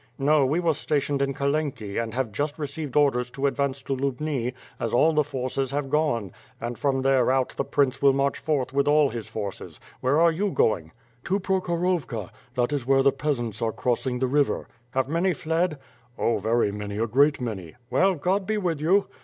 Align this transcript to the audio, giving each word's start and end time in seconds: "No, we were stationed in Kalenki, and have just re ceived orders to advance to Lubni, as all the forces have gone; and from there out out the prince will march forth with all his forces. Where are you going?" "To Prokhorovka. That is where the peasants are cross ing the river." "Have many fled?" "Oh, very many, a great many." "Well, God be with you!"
"No, 0.17 0.47
we 0.47 0.59
were 0.59 0.73
stationed 0.73 1.21
in 1.21 1.35
Kalenki, 1.35 2.01
and 2.01 2.11
have 2.15 2.31
just 2.31 2.57
re 2.57 2.65
ceived 2.65 2.95
orders 2.95 3.29
to 3.29 3.45
advance 3.45 3.83
to 3.83 3.95
Lubni, 3.95 4.51
as 4.79 4.95
all 4.95 5.13
the 5.13 5.23
forces 5.23 5.69
have 5.69 5.91
gone; 5.91 6.31
and 6.59 6.75
from 6.75 7.03
there 7.03 7.29
out 7.29 7.39
out 7.39 7.49
the 7.49 7.63
prince 7.63 8.01
will 8.01 8.11
march 8.11 8.39
forth 8.39 8.73
with 8.73 8.87
all 8.87 9.09
his 9.09 9.27
forces. 9.27 9.79
Where 9.99 10.19
are 10.19 10.31
you 10.31 10.49
going?" 10.49 10.91
"To 11.25 11.39
Prokhorovka. 11.39 12.31
That 12.55 12.73
is 12.73 12.87
where 12.87 13.03
the 13.03 13.11
peasants 13.11 13.61
are 13.61 13.71
cross 13.71 14.07
ing 14.07 14.17
the 14.17 14.25
river." 14.25 14.67
"Have 14.89 15.07
many 15.07 15.35
fled?" 15.35 15.77
"Oh, 16.17 16.39
very 16.39 16.71
many, 16.71 16.97
a 16.97 17.05
great 17.05 17.39
many." 17.39 17.75
"Well, 17.91 18.15
God 18.15 18.47
be 18.47 18.57
with 18.57 18.81
you!" 18.81 19.05